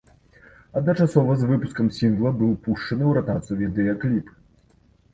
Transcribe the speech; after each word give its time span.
Адначасова 0.81 1.35
з 1.41 1.51
выпускам 1.51 1.93
сінгла 1.99 2.33
быў 2.41 2.51
пушчаны 2.65 3.03
ў 3.09 3.11
ратацыю 3.21 3.57
відэакліп. 3.65 4.37